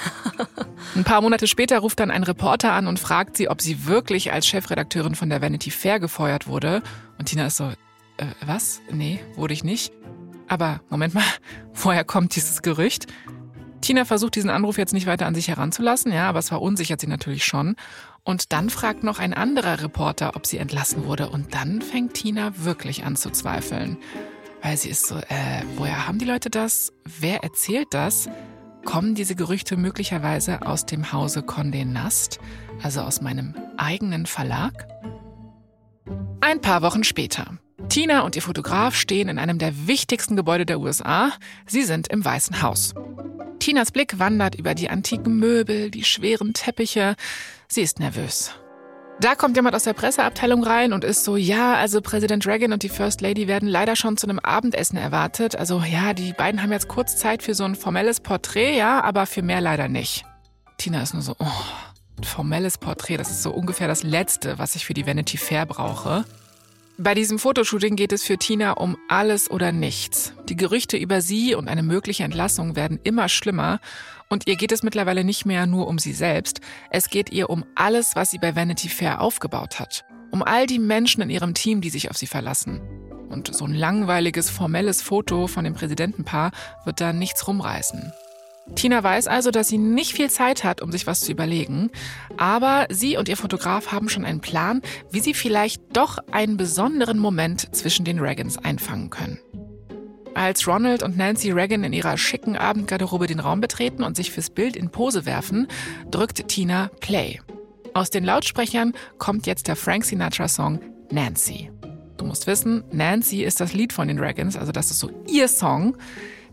[0.95, 4.31] ein paar Monate später ruft dann ein Reporter an und fragt sie, ob sie wirklich
[4.31, 6.83] als Chefredakteurin von der Vanity Fair gefeuert wurde.
[7.17, 7.65] Und Tina ist so,
[8.17, 8.81] äh, was?
[8.91, 9.91] Nee, wurde ich nicht.
[10.47, 11.23] Aber Moment mal,
[11.73, 13.07] woher kommt dieses Gerücht?
[13.81, 17.07] Tina versucht diesen Anruf jetzt nicht weiter an sich heranzulassen, ja, aber es verunsichert sie
[17.07, 17.75] natürlich schon.
[18.23, 21.29] Und dann fragt noch ein anderer Reporter, ob sie entlassen wurde.
[21.29, 23.97] Und dann fängt Tina wirklich an zu zweifeln.
[24.61, 26.91] Weil sie ist so, äh, woher haben die Leute das?
[27.05, 28.29] Wer erzählt das?
[28.83, 32.39] Kommen diese Gerüchte möglicherweise aus dem Hause Condé Nast,
[32.83, 34.87] also aus meinem eigenen Verlag?
[36.41, 37.57] Ein paar Wochen später.
[37.89, 41.31] Tina und ihr Fotograf stehen in einem der wichtigsten Gebäude der USA.
[41.65, 42.93] Sie sind im Weißen Haus.
[43.59, 47.15] Tinas Blick wandert über die antiken Möbel, die schweren Teppiche.
[47.67, 48.51] Sie ist nervös.
[49.19, 52.83] Da kommt jemand aus der Presseabteilung rein und ist so, ja, also Präsident Reagan und
[52.83, 55.57] die First Lady werden leider schon zu einem Abendessen erwartet.
[55.57, 59.25] Also ja, die beiden haben jetzt kurz Zeit für so ein formelles Porträt, ja, aber
[59.25, 60.23] für mehr leider nicht.
[60.77, 61.45] Tina ist nur so, oh,
[62.25, 63.17] formelles Porträt.
[63.17, 66.25] Das ist so ungefähr das Letzte, was ich für die Vanity Fair brauche.
[66.97, 70.33] Bei diesem Fotoshooting geht es für Tina um alles oder nichts.
[70.49, 73.79] Die Gerüchte über sie und eine mögliche Entlassung werden immer schlimmer
[74.27, 77.65] und ihr geht es mittlerweile nicht mehr nur um sie selbst, es geht ihr um
[77.75, 80.05] alles, was sie bei Vanity Fair aufgebaut hat.
[80.31, 82.81] Um all die Menschen in ihrem Team, die sich auf sie verlassen.
[83.29, 86.51] Und so ein langweiliges, formelles Foto von dem Präsidentenpaar
[86.85, 88.11] wird da nichts rumreißen.
[88.75, 91.89] Tina weiß also, dass sie nicht viel Zeit hat, um sich was zu überlegen,
[92.37, 97.19] aber sie und ihr Fotograf haben schon einen Plan, wie sie vielleicht doch einen besonderen
[97.19, 99.39] Moment zwischen den Reagans einfangen können.
[100.35, 104.49] Als Ronald und Nancy Reagan in ihrer schicken Abendgarderobe den Raum betreten und sich fürs
[104.49, 105.67] Bild in Pose werfen,
[106.11, 107.41] drückt Tina Play.
[107.93, 110.79] Aus den Lautsprechern kommt jetzt der Frank Sinatra-Song
[111.11, 111.71] Nancy.
[112.17, 115.47] Du musst wissen, Nancy ist das Lied von den Reagans, also das ist so ihr
[115.47, 115.97] Song.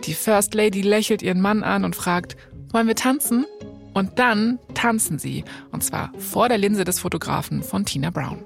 [0.05, 2.37] Die First Lady lächelt ihren Mann an und fragt,
[2.73, 3.47] wollen wir tanzen?
[3.95, 5.45] Und dann tanzen sie.
[5.73, 8.45] Und zwar vor der Linse des Fotografen von Tina Brown.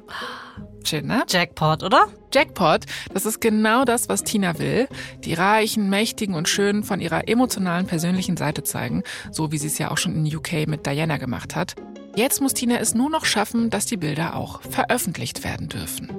[0.85, 1.25] Schön, ne?
[1.29, 2.07] Jackpot, oder?
[2.33, 4.89] Jackpot, das ist genau das, was Tina will.
[5.25, 9.79] Die reichen, mächtigen und schönen von ihrer emotionalen, persönlichen Seite zeigen, so wie sie es
[9.79, 11.75] ja auch schon in UK mit Diana gemacht hat.
[12.17, 16.11] Jetzt muss Tina es nur noch schaffen, dass die Bilder auch veröffentlicht werden dürfen.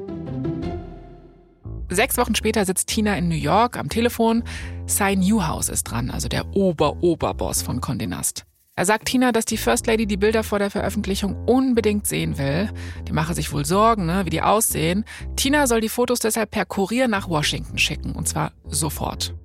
[1.94, 4.46] Sechs Wochen später sitzt Tina in New York am Telefon.
[4.88, 8.46] Cy Newhouse ist dran, also der Ober-Oberboss von Condé Nast.
[8.78, 12.70] Er sagt Tina, dass die First Lady die Bilder vor der Veröffentlichung unbedingt sehen will.
[13.10, 15.04] Die mache sich wohl Sorgen, ne, wie die aussehen.
[15.36, 19.36] Tina soll die Fotos deshalb per Kurier nach Washington schicken, und zwar sofort.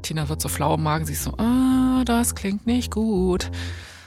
[0.00, 3.50] Tina wird so flau im Magen, sie ist so, ah, das klingt nicht gut.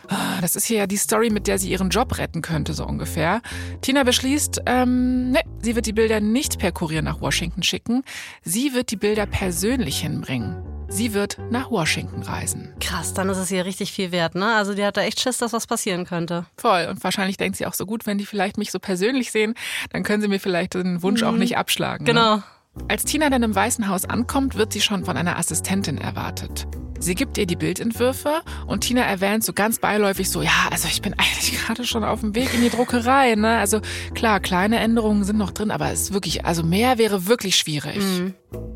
[0.07, 2.85] Ah, das ist hier ja die Story, mit der sie ihren Job retten könnte, so
[2.85, 3.41] ungefähr.
[3.81, 8.03] Tina beschließt, ähm, ne, sie wird die Bilder nicht per Kurier nach Washington schicken.
[8.43, 10.61] Sie wird die Bilder persönlich hinbringen.
[10.89, 12.71] Sie wird nach Washington reisen.
[12.79, 14.53] Krass, dann ist es ihr richtig viel wert, ne?
[14.53, 16.45] Also die hat da echt Schiss, dass was passieren könnte.
[16.55, 16.87] Voll.
[16.87, 19.55] Und wahrscheinlich denkt sie auch so gut, wenn die vielleicht mich so persönlich sehen,
[19.91, 21.27] dann können sie mir vielleicht den Wunsch mhm.
[21.27, 22.05] auch nicht abschlagen.
[22.05, 22.13] Ne?
[22.13, 22.35] Genau.
[22.35, 22.43] Ne?
[22.87, 26.67] Als Tina dann im Weißen Haus ankommt, wird sie schon von einer Assistentin erwartet.
[26.99, 31.01] Sie gibt ihr die Bildentwürfe und Tina erwähnt so ganz beiläufig so, ja, also ich
[31.01, 33.57] bin eigentlich gerade schon auf dem Weg in die Druckerei, ne?
[33.57, 33.81] Also
[34.13, 37.97] klar, kleine Änderungen sind noch drin, aber es ist wirklich, also mehr wäre wirklich schwierig.
[37.97, 38.33] Mhm.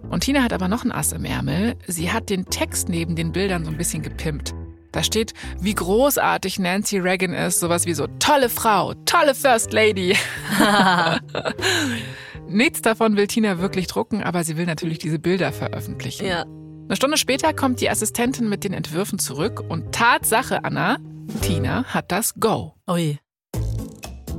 [0.10, 1.76] Und Tina hat aber noch ein Ass im Ärmel.
[1.88, 4.54] Sie hat den Text neben den Bildern so ein bisschen gepimpt.
[4.92, 10.16] Da steht, wie großartig Nancy Reagan ist, sowas wie so tolle Frau, tolle First Lady.
[12.48, 16.26] Nichts davon will Tina wirklich drucken, aber sie will natürlich diese Bilder veröffentlichen.
[16.26, 16.44] Ja.
[16.44, 20.98] Eine Stunde später kommt die Assistentin mit den Entwürfen zurück und Tatsache, Anna,
[21.42, 22.76] Tina hat das Go.
[22.90, 23.20] Ui.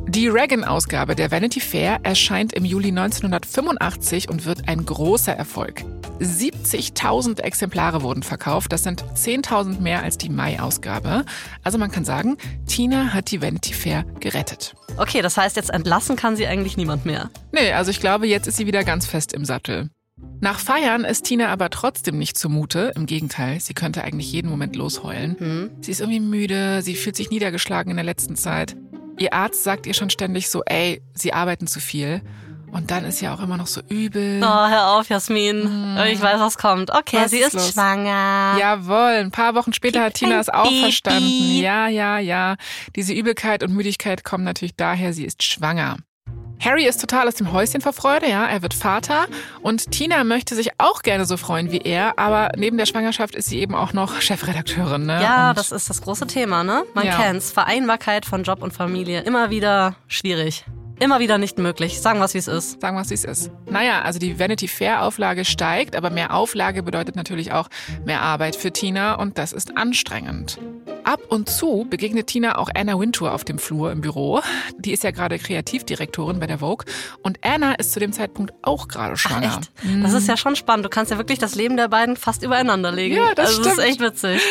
[0.08, 5.84] Die Reagan-Ausgabe der Vanity Fair erscheint im Juli 1985 und wird ein großer Erfolg.
[6.18, 11.26] 70.000 Exemplare wurden verkauft, das sind 10.000 mehr als die Mai-Ausgabe.
[11.62, 14.74] Also man kann sagen, Tina hat die Vanity Fair gerettet.
[14.96, 17.28] Okay, das heißt, jetzt entlassen kann sie eigentlich niemand mehr.
[17.52, 19.90] Nee, also ich glaube, jetzt ist sie wieder ganz fest im Sattel.
[20.40, 22.92] Nach Feiern ist Tina aber trotzdem nicht zumute.
[22.96, 25.36] Im Gegenteil, sie könnte eigentlich jeden Moment losheulen.
[25.38, 25.70] Hm.
[25.82, 28.74] Sie ist irgendwie müde, sie fühlt sich niedergeschlagen in der letzten Zeit.
[29.18, 32.22] Ihr Arzt sagt ihr schon ständig so, ey, sie arbeiten zu viel.
[32.70, 34.40] Und dann ist ja auch immer noch so übel.
[34.42, 35.96] Oh, hör auf, Jasmin.
[35.96, 35.98] Hm.
[36.12, 36.90] Ich weiß, was kommt.
[36.90, 38.56] Okay, was sie ist, ist schwanger.
[38.58, 39.20] Jawohl.
[39.20, 41.56] Ein paar Wochen später hat Tina es auch verstanden.
[41.60, 42.56] Ja, ja, ja.
[42.94, 45.96] Diese Übelkeit und Müdigkeit kommen natürlich daher, sie ist schwanger.
[46.60, 49.26] Harry ist total aus dem Häuschen vor Freude, ja, er wird Vater
[49.60, 53.48] und Tina möchte sich auch gerne so freuen wie er, aber neben der Schwangerschaft ist
[53.48, 55.22] sie eben auch noch Chefredakteurin, ne?
[55.22, 56.84] Ja, und das ist das große Thema, ne?
[56.94, 57.16] Man ja.
[57.16, 60.64] kennt's, Vereinbarkeit von Job und Familie, immer wieder schwierig.
[61.00, 62.00] Immer wieder nicht möglich.
[62.00, 62.80] Sagen wir es, wie es ist.
[62.80, 63.52] Sagen wir es, wie es ist.
[63.70, 67.68] Naja, also die Vanity Fair Auflage steigt, aber mehr Auflage bedeutet natürlich auch
[68.04, 70.58] mehr Arbeit für Tina und das ist anstrengend.
[71.08, 74.42] Ab und zu begegnet Tina auch Anna Wintour auf dem Flur im Büro.
[74.76, 76.84] Die ist ja gerade Kreativdirektorin bei der Vogue.
[77.22, 79.52] Und Anna ist zu dem Zeitpunkt auch gerade schwanger.
[79.54, 79.70] Ach, echt?
[79.84, 80.02] Mhm.
[80.02, 80.84] Das ist ja schon spannend.
[80.84, 83.16] Du kannst ja wirklich das Leben der beiden fast übereinander legen.
[83.16, 83.78] Ja, das also stimmt.
[83.78, 84.42] Das ist echt witzig.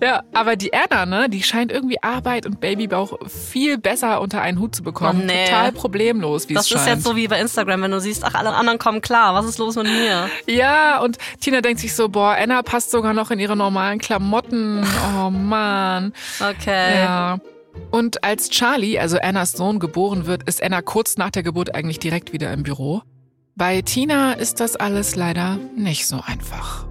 [0.00, 4.60] Ja, aber die Anna, ne, die scheint irgendwie Arbeit und Babybauch viel besser unter einen
[4.60, 5.22] Hut zu bekommen.
[5.22, 5.46] Oh, nee.
[5.46, 6.80] Total problemlos, wie das es scheint.
[6.80, 9.34] Das ist jetzt so wie bei Instagram, wenn du siehst, ach, alle anderen kommen klar.
[9.34, 10.30] Was ist los mit mir?
[10.46, 14.86] Ja, und Tina denkt sich so, boah, Anna passt sogar noch in ihre normalen Klamotten.
[15.18, 16.03] Oh Mann.
[16.04, 16.56] Jahren.
[16.56, 17.02] Okay.
[17.02, 17.38] Ja.
[17.90, 21.98] Und als Charlie, also Annas Sohn, geboren wird, ist Anna kurz nach der Geburt eigentlich
[21.98, 23.02] direkt wieder im Büro.
[23.56, 26.86] Bei Tina ist das alles leider nicht so einfach.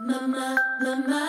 [0.00, 1.20] Mama, Mama,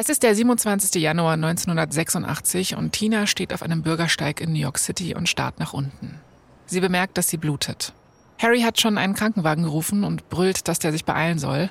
[0.00, 1.02] es ist der 27.
[1.02, 5.72] Januar 1986 und Tina steht auf einem Bürgersteig in New York City und starrt nach
[5.72, 6.20] unten.
[6.66, 7.92] Sie bemerkt, dass sie blutet.
[8.38, 11.70] Harry hat schon einen Krankenwagen gerufen und brüllt, dass der sich beeilen soll.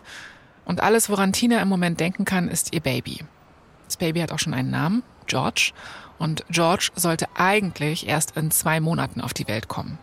[0.65, 3.23] Und alles, woran Tina im Moment denken kann, ist ihr Baby.
[3.85, 5.71] Das Baby hat auch schon einen Namen, George.
[6.19, 9.97] Und George sollte eigentlich erst in zwei Monaten auf die Welt kommen.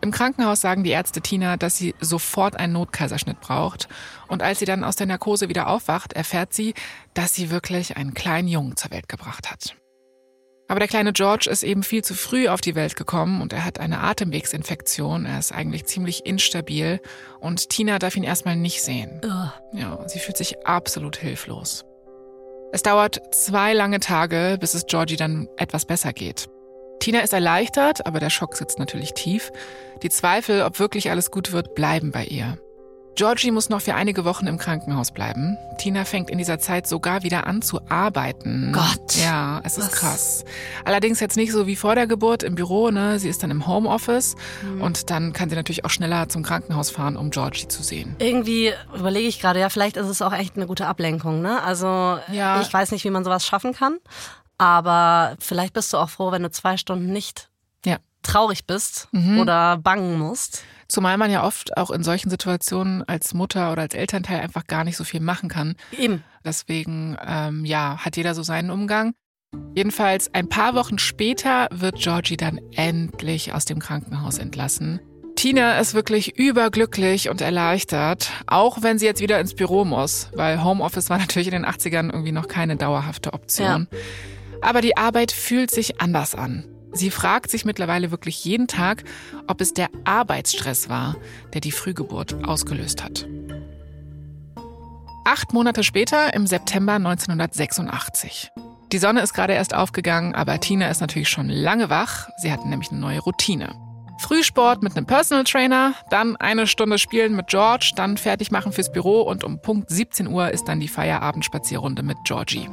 [0.00, 3.88] Im Krankenhaus sagen die Ärzte Tina, dass sie sofort einen Notkaiserschnitt braucht.
[4.28, 6.74] Und als sie dann aus der Narkose wieder aufwacht, erfährt sie,
[7.14, 9.74] dass sie wirklich einen kleinen Jungen zur Welt gebracht hat.
[10.68, 13.64] Aber der kleine George ist eben viel zu früh auf die Welt gekommen und er
[13.64, 15.24] hat eine Atemwegsinfektion.
[15.24, 17.00] Er ist eigentlich ziemlich instabil
[17.40, 19.18] und Tina darf ihn erstmal nicht sehen.
[19.72, 21.86] Ja, sie fühlt sich absolut hilflos.
[22.70, 26.48] Es dauert zwei lange Tage, bis es Georgie dann etwas besser geht.
[27.00, 29.50] Tina ist erleichtert, aber der Schock sitzt natürlich tief.
[30.02, 32.58] Die Zweifel, ob wirklich alles gut wird, bleiben bei ihr.
[33.18, 35.58] Georgie muss noch für einige Wochen im Krankenhaus bleiben.
[35.76, 38.70] Tina fängt in dieser Zeit sogar wieder an zu arbeiten.
[38.70, 39.16] Gott.
[39.16, 39.92] Ja, es ist Was?
[39.92, 40.44] krass.
[40.84, 43.18] Allerdings jetzt nicht so wie vor der Geburt im Büro, ne?
[43.18, 44.82] Sie ist dann im Homeoffice mhm.
[44.82, 48.14] und dann kann sie natürlich auch schneller zum Krankenhaus fahren, um Georgie zu sehen.
[48.20, 51.60] Irgendwie überlege ich gerade, ja, vielleicht ist es auch echt eine gute Ablenkung, ne?
[51.64, 52.60] Also, ja.
[52.60, 53.98] ich weiß nicht, wie man sowas schaffen kann,
[54.58, 57.48] aber vielleicht bist du auch froh, wenn du zwei Stunden nicht
[57.84, 57.96] ja.
[58.22, 59.40] traurig bist mhm.
[59.40, 60.62] oder bangen musst.
[60.88, 64.84] Zumal man ja oft auch in solchen Situationen als Mutter oder als Elternteil einfach gar
[64.84, 65.74] nicht so viel machen kann.
[65.96, 66.24] Eben.
[66.44, 69.12] Deswegen, ähm, ja, hat jeder so seinen Umgang.
[69.74, 75.00] Jedenfalls ein paar Wochen später wird Georgie dann endlich aus dem Krankenhaus entlassen.
[75.36, 80.64] Tina ist wirklich überglücklich und erleichtert, auch wenn sie jetzt wieder ins Büro muss, weil
[80.64, 83.88] Homeoffice war natürlich in den 80ern irgendwie noch keine dauerhafte Option.
[83.90, 83.98] Ja.
[84.62, 86.64] Aber die Arbeit fühlt sich anders an.
[86.92, 89.04] Sie fragt sich mittlerweile wirklich jeden Tag,
[89.46, 91.16] ob es der Arbeitsstress war,
[91.52, 93.26] der die Frühgeburt ausgelöst hat.
[95.24, 98.50] Acht Monate später, im September 1986.
[98.92, 102.28] Die Sonne ist gerade erst aufgegangen, aber Tina ist natürlich schon lange wach.
[102.38, 103.74] Sie hat nämlich eine neue Routine.
[104.18, 108.90] Frühsport mit einem Personal Trainer, dann eine Stunde spielen mit George, dann fertig machen fürs
[108.90, 112.68] Büro und um Punkt 17 Uhr ist dann die Feierabendspazierrunde mit Georgie.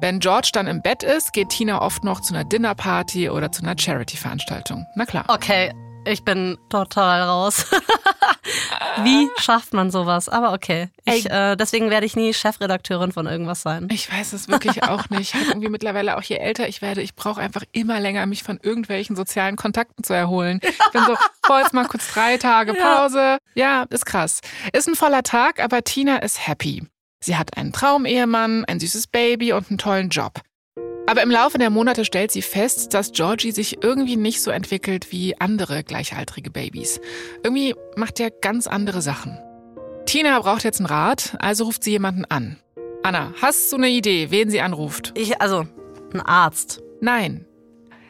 [0.00, 3.62] Wenn George dann im Bett ist, geht Tina oft noch zu einer Dinnerparty oder zu
[3.62, 4.86] einer Charity-Veranstaltung.
[4.94, 5.24] Na klar.
[5.28, 5.72] Okay,
[6.06, 7.66] ich bin total raus.
[9.04, 10.30] Wie schafft man sowas?
[10.30, 10.88] Aber okay.
[11.04, 13.88] Ich, äh, deswegen werde ich nie Chefredakteurin von irgendwas sein.
[13.90, 15.34] Ich weiß es wirklich auch nicht.
[15.34, 18.58] Halt irgendwie mittlerweile auch je älter ich werde, ich brauche einfach immer länger, mich von
[18.62, 20.60] irgendwelchen sozialen Kontakten zu erholen.
[20.62, 21.14] Ich bin so,
[21.46, 23.36] boah, jetzt mal kurz drei Tage Pause.
[23.54, 24.40] Ja, ist krass.
[24.72, 26.86] Ist ein voller Tag, aber Tina ist happy.
[27.22, 30.40] Sie hat einen Traumehemann, ein süßes Baby und einen tollen Job.
[31.06, 35.10] Aber im Laufe der Monate stellt sie fest, dass Georgie sich irgendwie nicht so entwickelt
[35.10, 37.00] wie andere gleichaltrige Babys.
[37.42, 39.38] Irgendwie macht er ganz andere Sachen.
[40.06, 42.58] Tina braucht jetzt einen Rat, also ruft sie jemanden an.
[43.02, 45.12] Anna, hast du eine Idee, wen sie anruft?
[45.16, 45.66] Ich, also,
[46.12, 46.80] ein Arzt.
[47.00, 47.46] Nein.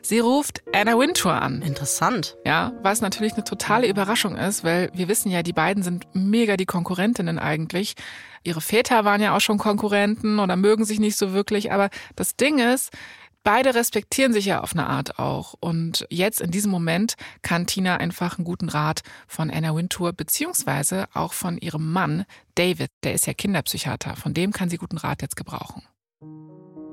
[0.02, 1.62] Sie ruft Anna Wintour an.
[1.62, 2.36] Interessant.
[2.46, 6.56] Ja, was natürlich eine totale Überraschung ist, weil wir wissen ja, die beiden sind mega
[6.56, 7.94] die Konkurrentinnen eigentlich.
[8.42, 12.36] Ihre Väter waren ja auch schon Konkurrenten oder mögen sich nicht so wirklich, aber das
[12.36, 12.90] Ding ist,
[13.42, 15.54] beide respektieren sich ja auf eine Art auch.
[15.60, 21.06] Und jetzt in diesem Moment kann Tina einfach einen guten Rat von Anna Wintour beziehungsweise
[21.12, 25.22] auch von ihrem Mann David, der ist ja Kinderpsychiater, von dem kann sie guten Rat
[25.22, 25.82] jetzt gebrauchen.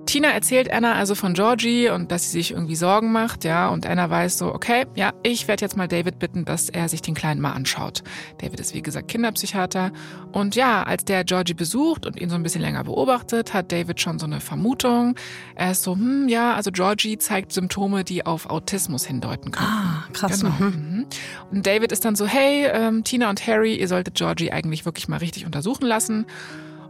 [0.08, 3.86] Tina erzählt Anna also von Georgie und dass sie sich irgendwie Sorgen macht, ja, und
[3.86, 7.13] Anna weiß so, okay, ja, ich werde jetzt mal David bitten, dass er sich den
[7.13, 8.04] Kleinen mal anschaut.
[8.38, 9.91] David ist wie gesagt Kinderpsychiater
[10.32, 14.00] und ja, als der Georgie besucht und ihn so ein bisschen länger beobachtet, hat David
[14.00, 15.15] schon so eine Vermutung.
[15.56, 19.67] Er ist so, hm, ja, also Georgie zeigt Symptome, die auf Autismus hindeuten können.
[19.67, 20.39] Ah, krass.
[20.39, 20.54] Genau.
[20.58, 20.67] Mhm.
[20.67, 21.06] Mhm.
[21.52, 25.10] Und David ist dann so, hey, ähm, Tina und Harry, ihr solltet Georgie eigentlich wirklich
[25.10, 26.26] mal richtig untersuchen lassen.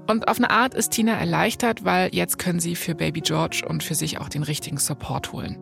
[0.08, 3.84] Und auf eine Art ist Tina erleichtert, weil jetzt können sie für Baby George und
[3.84, 5.58] für sich auch den richtigen Support holen.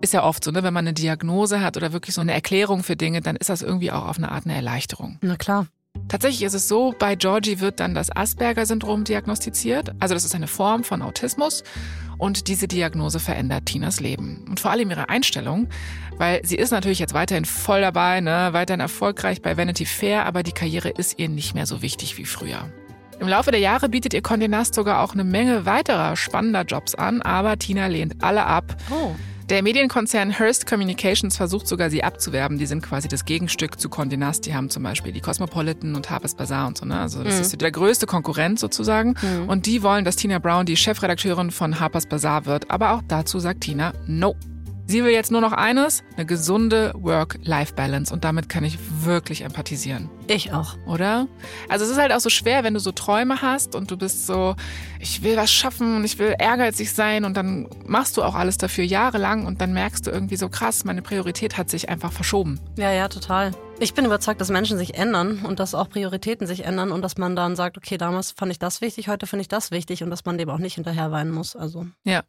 [0.00, 0.62] Ist ja oft so, ne?
[0.62, 3.62] wenn man eine Diagnose hat oder wirklich so eine Erklärung für Dinge, dann ist das
[3.62, 5.18] irgendwie auch auf eine Art eine Erleichterung.
[5.20, 5.66] Na klar.
[6.08, 9.94] Tatsächlich ist es so, bei Georgie wird dann das Asperger-Syndrom diagnostiziert.
[9.98, 11.64] Also das ist eine Form von Autismus.
[12.18, 14.44] Und diese Diagnose verändert Tinas Leben.
[14.48, 15.68] Und vor allem ihre Einstellung,
[16.18, 18.50] weil sie ist natürlich jetzt weiterhin voll dabei, ne?
[18.52, 22.26] weiterhin erfolgreich bei Vanity Fair, aber die Karriere ist ihr nicht mehr so wichtig wie
[22.26, 22.70] früher.
[23.18, 26.94] Im Laufe der Jahre bietet ihr Condé Nast sogar auch eine Menge weiterer spannender Jobs
[26.94, 28.76] an, aber Tina lehnt alle ab.
[28.90, 29.12] Oh.
[29.48, 32.58] Der Medienkonzern Hearst Communications versucht sogar, sie abzuwerben.
[32.58, 34.44] Die sind quasi das Gegenstück zu Condé Nast.
[34.44, 36.84] Die haben zum Beispiel die Cosmopolitan und Harper's Bazaar und so.
[36.84, 36.98] Ne?
[36.98, 37.40] Also das Mhm.
[37.42, 39.14] ist der größte Konkurrent sozusagen.
[39.46, 42.70] Und die wollen, dass Tina Brown die Chefredakteurin von Harper's Bazaar wird.
[42.72, 44.34] Aber auch dazu sagt Tina, no.
[44.88, 48.12] Sie will jetzt nur noch eines, eine gesunde Work-Life-Balance.
[48.14, 50.76] Und damit kann ich wirklich empathisieren Ich auch.
[50.86, 51.26] oder?
[51.68, 54.26] Also es ist halt auch so schwer, wenn du so Träume hast und du bist
[54.26, 54.54] so,
[55.00, 58.58] ich will was schaffen und ich will ehrgeizig sein und dann machst du auch alles
[58.58, 62.60] dafür jahrelang und dann merkst du irgendwie so krass, meine Priorität hat sich einfach verschoben.
[62.76, 63.50] Ja, ja, total.
[63.78, 67.18] Ich bin überzeugt, dass Menschen sich ändern und dass auch Prioritäten sich ändern und dass
[67.18, 70.10] man dann sagt, okay, damals fand ich das wichtig, heute finde ich das wichtig und
[70.10, 71.56] dass man dem auch nicht hinterher weinen muss.
[71.56, 72.22] Also Ja.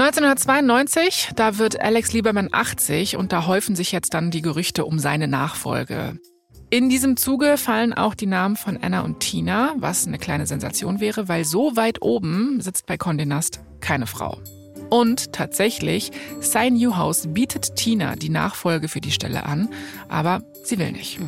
[0.00, 5.00] 1992, da wird Alex Lieberman 80 und da häufen sich jetzt dann die Gerüchte um
[5.00, 6.20] seine Nachfolge.
[6.70, 11.00] In diesem Zuge fallen auch die Namen von Anna und Tina, was eine kleine Sensation
[11.00, 14.38] wäre, weil so weit oben sitzt bei Condé Nast keine Frau.
[14.88, 19.68] Und tatsächlich, Cy Newhouse bietet Tina die Nachfolge für die Stelle an,
[20.08, 21.18] aber sie will nicht.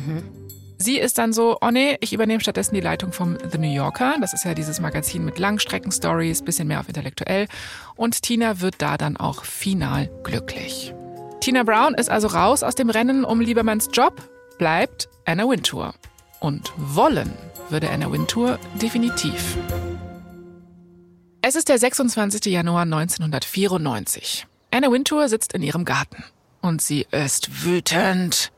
[0.81, 4.15] Sie ist dann so, oh nee, ich übernehme stattdessen die Leitung vom The New Yorker.
[4.19, 7.47] Das ist ja dieses Magazin mit Langstrecken-Stories, bisschen mehr auf intellektuell.
[7.95, 10.91] Und Tina wird da dann auch final glücklich.
[11.39, 15.93] Tina Brown ist also raus aus dem Rennen um Liebermanns Job, bleibt Anna Wintour.
[16.39, 17.31] Und wollen
[17.69, 19.57] würde Anna Wintour definitiv.
[21.43, 22.45] Es ist der 26.
[22.45, 24.47] Januar 1994.
[24.71, 26.23] Anna Wintour sitzt in ihrem Garten.
[26.61, 28.51] Und sie ist wütend.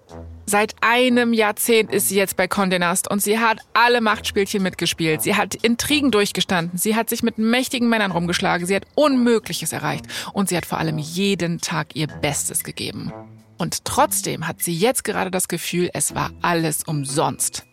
[0.45, 5.21] Seit einem Jahrzehnt ist sie jetzt bei Condé Nast und sie hat alle Machtspielchen mitgespielt.
[5.21, 6.77] Sie hat Intrigen durchgestanden.
[6.77, 8.67] Sie hat sich mit mächtigen Männern rumgeschlagen.
[8.67, 10.05] Sie hat Unmögliches erreicht.
[10.33, 13.13] Und sie hat vor allem jeden Tag ihr Bestes gegeben.
[13.57, 17.65] Und trotzdem hat sie jetzt gerade das Gefühl, es war alles umsonst.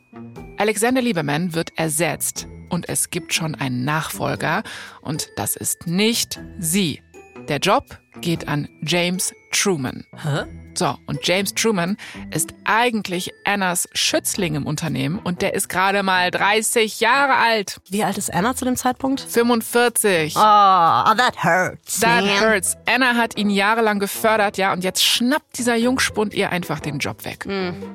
[0.56, 4.62] Alexander Lieberman wird ersetzt und es gibt schon einen Nachfolger
[5.00, 7.02] und das ist nicht sie.
[7.48, 10.04] Der Job geht an James Truman.
[10.22, 10.59] Hä?
[10.74, 11.96] So, und James Truman
[12.30, 17.80] ist eigentlich Annas Schützling im Unternehmen und der ist gerade mal 30 Jahre alt.
[17.90, 19.20] Wie alt ist Anna zu dem Zeitpunkt?
[19.20, 20.36] 45.
[20.36, 22.00] Oh, that hurts.
[22.00, 22.40] That man.
[22.40, 22.76] hurts.
[22.86, 27.24] Anna hat ihn jahrelang gefördert, ja, und jetzt schnappt dieser Jungspund ihr einfach den Job
[27.24, 27.46] weg.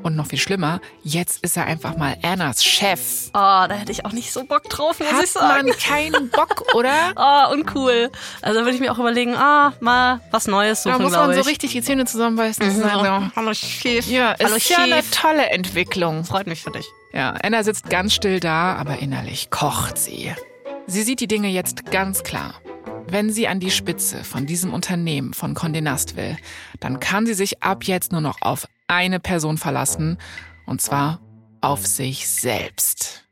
[0.04, 3.30] Und noch viel schlimmer, jetzt ist er einfach mal Annas Chef.
[3.30, 5.68] Oh, da hätte ich auch nicht so Bock drauf, muss ich Hat sagen.
[5.70, 6.94] man keinen Bock, oder?
[7.18, 8.12] Oh, uncool.
[8.42, 11.42] Also würde ich mir auch überlegen, ah, mal was Neues Da suchen, muss man so
[11.42, 11.48] ich.
[11.48, 12.65] richtig die Zähne zusammenbeißen.
[12.72, 14.08] Sagen, Hallo Chef.
[14.08, 16.26] ja, Hallo ist ja eine tolle Entwicklung.
[16.26, 16.86] Freut mich für dich.
[17.14, 20.34] Ja, Anna sitzt ganz still da, aber innerlich kocht sie.
[20.88, 22.56] Sie sieht die Dinge jetzt ganz klar.
[23.08, 26.38] Wenn sie an die Spitze von diesem Unternehmen von Condé Nast will,
[26.80, 30.18] dann kann sie sich ab jetzt nur noch auf eine Person verlassen,
[30.66, 31.20] und zwar
[31.62, 33.24] auf sich selbst.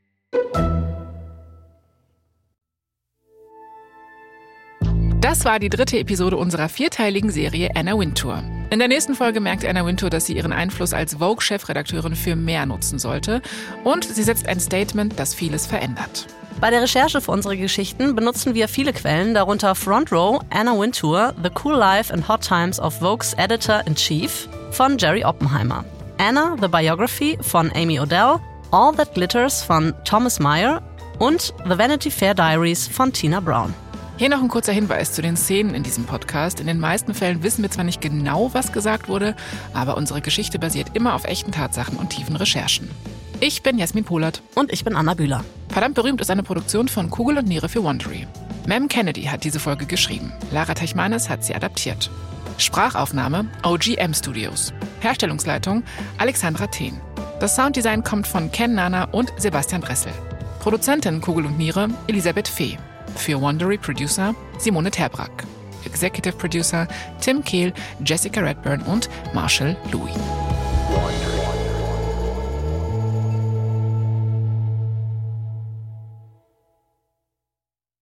[5.22, 8.44] Das war die dritte Episode unserer vierteiligen Serie Anna Wintour.
[8.74, 12.66] In der nächsten Folge merkt Anna Wintour, dass sie ihren Einfluss als Vogue-Chefredakteurin für mehr
[12.66, 13.44] nutzen sollte.
[13.84, 16.26] Und sie setzt ein Statement, das vieles verändert.
[16.60, 21.36] Bei der Recherche für unsere Geschichten benutzen wir viele Quellen, darunter Front Row, Anna Wintour,
[21.44, 25.86] The Cool Life and Hot Times of Vogue's Editor-in-Chief von Jerry Oppenheimer,
[26.18, 28.40] Anna, The Biography von Amy Odell,
[28.72, 30.82] All That Glitters von Thomas Meyer
[31.20, 33.72] und The Vanity Fair Diaries von Tina Brown.
[34.16, 36.60] Hier noch ein kurzer Hinweis zu den Szenen in diesem Podcast.
[36.60, 39.36] In den meisten Fällen wissen wir zwar nicht genau, was gesagt wurde,
[39.74, 42.92] aber unsere Geschichte basiert immer auf echten Tatsachen und tiefen Recherchen.
[43.40, 44.44] Ich bin Jasmin Polat.
[44.54, 45.44] Und ich bin Anna Bühler.
[45.70, 48.28] Verdammt berühmt ist eine Produktion von Kugel und Niere für Wondery.
[48.68, 50.32] Mem Kennedy hat diese Folge geschrieben.
[50.52, 52.12] Lara Techmanis hat sie adaptiert.
[52.60, 54.74] Sprachaufnahme OGM Studios.
[55.02, 55.84] Herstellungsleitung
[56.20, 57.02] Alexandra Thehn.
[57.40, 60.14] Das Sounddesign kommt von Ken Nana und Sebastian Dressel.
[60.60, 62.78] Produzentin Kugel und Niere Elisabeth Fee.
[63.16, 65.46] Für Wondery Producer Simone Terbrack.
[65.86, 66.88] Executive Producer
[67.22, 70.14] Tim Kehl, Jessica Redburn und Marshall Louis.